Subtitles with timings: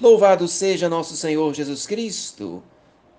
[0.00, 2.62] Louvado seja nosso Senhor Jesus Cristo.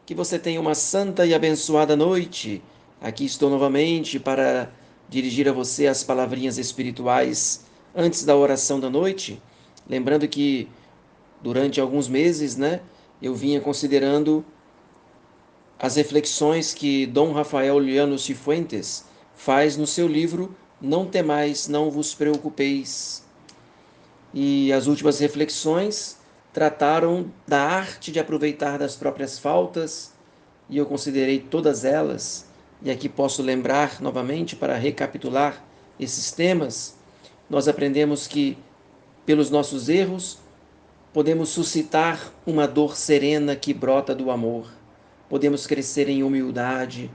[0.03, 2.59] Que você tenha uma santa e abençoada noite.
[2.99, 4.67] Aqui estou novamente para
[5.07, 7.63] dirigir a você as palavrinhas espirituais
[7.95, 9.39] antes da oração da noite.
[9.87, 10.67] Lembrando que
[11.39, 12.81] durante alguns meses, né,
[13.21, 14.43] eu vinha considerando
[15.77, 19.05] as reflexões que Dom Rafael Liano Cifuentes
[19.35, 23.23] faz no seu livro Não Temais, Não Vos Preocupeis.
[24.33, 26.19] E as últimas reflexões
[26.53, 30.13] trataram da arte de aproveitar das próprias faltas,
[30.69, 32.45] e eu considerei todas elas,
[32.81, 35.63] e aqui posso lembrar novamente para recapitular
[35.99, 36.95] esses temas.
[37.49, 38.57] Nós aprendemos que,
[39.25, 40.39] pelos nossos erros,
[41.13, 44.81] podemos suscitar uma dor serena que brota do amor
[45.31, 47.09] podemos crescer em humildade.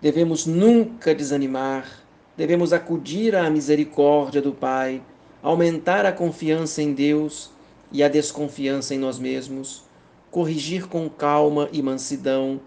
[0.00, 1.86] Devemos nunca desanimar,
[2.34, 5.02] devemos acudir à misericórdia do Pai,
[5.42, 7.50] aumentar a confiança em Deus
[7.92, 9.84] e a desconfiança em nós mesmos,
[10.30, 12.60] corrigir com calma e mansidão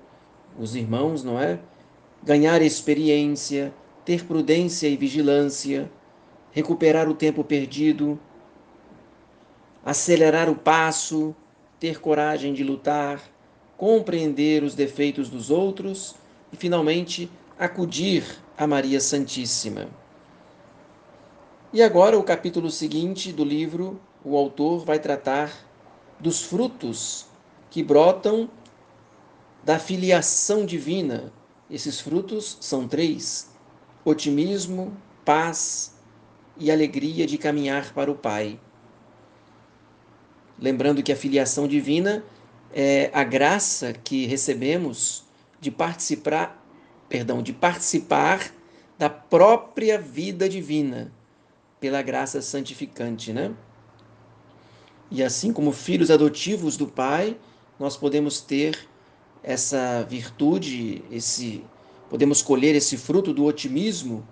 [0.57, 1.59] os irmãos, não é?
[2.23, 3.73] Ganhar experiência,
[4.05, 5.91] ter prudência e vigilância,
[6.51, 8.19] recuperar o tempo perdido,
[9.85, 11.35] acelerar o passo,
[11.79, 13.21] ter coragem de lutar
[13.77, 16.15] compreender os defeitos dos outros
[16.51, 18.23] e, finalmente, acudir
[18.57, 19.87] a Maria Santíssima.
[21.73, 25.51] E agora, o capítulo seguinte do livro, o autor vai tratar
[26.17, 27.25] dos frutos
[27.69, 28.49] que brotam
[29.65, 31.33] da filiação divina.
[31.69, 33.51] Esses frutos são três:
[34.05, 35.93] otimismo, paz
[36.55, 38.57] e alegria de caminhar para o Pai.
[40.57, 42.23] Lembrando que a filiação divina
[42.73, 45.25] é, a graça que recebemos
[45.59, 46.65] de participar,
[47.09, 48.53] perdão, de participar
[48.97, 51.11] da própria vida divina
[51.87, 53.53] pela graça santificante, né?
[55.09, 57.37] E assim como filhos adotivos do Pai,
[57.79, 58.77] nós podemos ter
[59.41, 61.63] essa virtude, esse
[62.09, 64.27] podemos colher esse fruto do otimismo,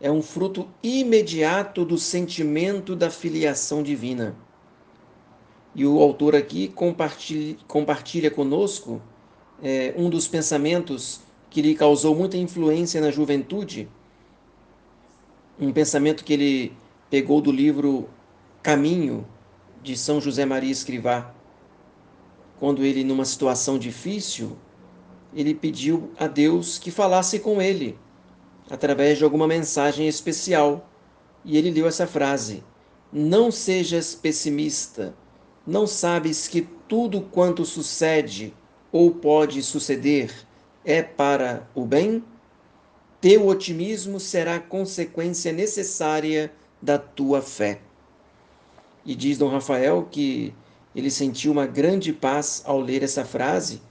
[0.00, 4.34] é um fruto imediato do sentimento da filiação divina.
[5.74, 9.02] E o autor aqui compartilha, compartilha conosco
[9.62, 11.20] é, um dos pensamentos
[11.50, 13.86] que lhe causou muita influência na juventude,
[15.58, 16.72] um pensamento que ele
[17.10, 18.08] pegou do livro
[18.62, 19.26] Caminho,
[19.82, 21.34] de São José Maria Escrivá.
[22.58, 24.56] Quando ele, numa situação difícil,
[25.34, 27.98] ele pediu a Deus que falasse com ele,
[28.70, 30.88] através de alguma mensagem especial.
[31.44, 32.64] E ele leu essa frase:
[33.12, 35.14] Não sejas pessimista
[35.66, 38.54] não sabes que tudo quanto sucede
[38.92, 40.32] ou pode suceder
[40.84, 42.22] é para o bem?
[43.20, 46.52] Teu otimismo será consequência necessária
[46.86, 47.80] da tua fé.
[49.04, 50.54] E diz Dom Rafael que
[50.94, 53.82] ele sentiu uma grande paz ao ler essa frase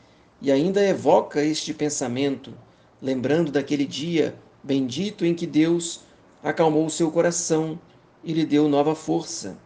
[0.41, 2.53] e ainda evoca este pensamento,
[3.01, 6.05] lembrando daquele dia bendito em que Deus
[6.41, 7.78] acalmou seu coração
[8.23, 9.57] e lhe deu nova força.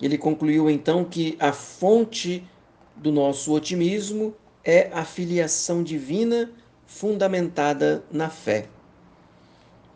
[0.00, 2.48] Ele concluiu então que a fonte
[2.94, 4.32] do nosso otimismo
[4.64, 6.50] é a filiação divina
[6.86, 8.68] fundamentada na fé.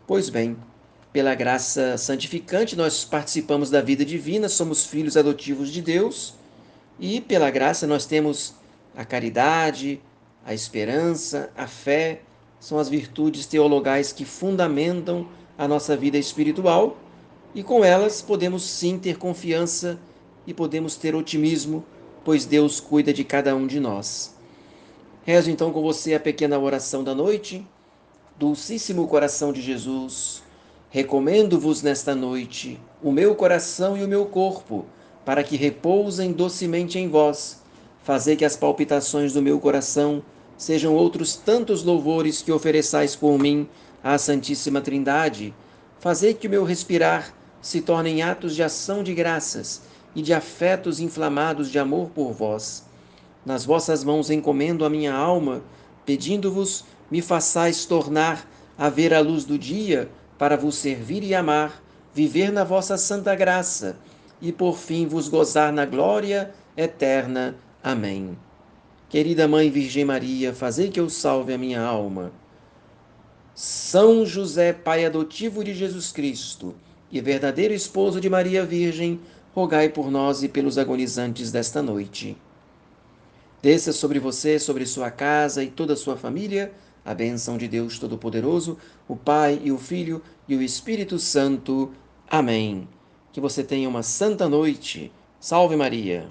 [0.05, 0.57] Pois bem,
[1.11, 6.33] pela graça santificante, nós participamos da vida divina, somos filhos adotivos de Deus
[6.99, 8.55] e, pela graça, nós temos
[8.95, 10.01] a caridade,
[10.45, 12.21] a esperança, a fé,
[12.59, 16.97] são as virtudes teologais que fundamentam a nossa vida espiritual
[17.53, 19.99] e com elas podemos sim ter confiança
[20.45, 21.85] e podemos ter otimismo,
[22.23, 24.35] pois Deus cuida de cada um de nós.
[25.23, 27.65] Rezo então com você a pequena oração da noite.
[28.39, 30.43] Dulcíssimo coração de Jesus,
[30.89, 34.85] recomendo-vos nesta noite o meu coração e o meu corpo,
[35.25, 37.61] para que repousem docemente em vós.
[38.03, 40.23] Fazei que as palpitações do meu coração
[40.57, 43.67] sejam outros tantos louvores que ofereçais por mim
[44.03, 45.53] à Santíssima Trindade.
[45.99, 49.81] Fazei que o meu respirar se tornem atos de ação de graças
[50.15, 52.85] e de afetos inflamados de amor por vós.
[53.45, 55.61] Nas vossas mãos encomendo a minha alma,
[56.05, 61.83] pedindo-vos, me façais tornar a ver a luz do dia, para vos servir e amar,
[62.13, 63.97] viver na vossa santa graça,
[64.41, 67.55] e por fim vos gozar na glória eterna.
[67.83, 68.37] Amém.
[69.09, 72.31] Querida Mãe Virgem Maria, fazei que eu salve a minha alma.
[73.55, 76.75] São José, Pai adotivo de Jesus Cristo,
[77.11, 79.19] e verdadeiro esposo de Maria Virgem,
[79.55, 82.37] rogai por nós e pelos agonizantes desta noite.
[83.61, 86.71] Desça sobre você, sobre sua casa e toda a sua família,
[87.07, 88.77] a bênção de Deus Todo-Poderoso,
[89.07, 91.93] o Pai e o Filho e o Espírito Santo.
[92.29, 92.85] Amém.
[93.31, 95.09] Que você tenha uma santa noite.
[95.39, 96.25] Salve Maria!